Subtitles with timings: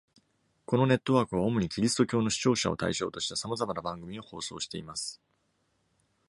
[0.65, 5.21] このネットワークは、主にキリスト教の視聴者を対象としたさまざまな番組を放送しています。